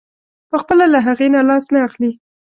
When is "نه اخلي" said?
1.73-2.11